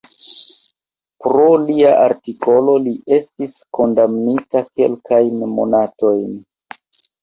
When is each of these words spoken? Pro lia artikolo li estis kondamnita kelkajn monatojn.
Pro 1.25 1.43
lia 1.65 1.91
artikolo 2.07 2.79
li 2.87 2.95
estis 3.21 3.63
kondamnita 3.81 4.67
kelkajn 4.75 5.49
monatojn. 5.57 6.39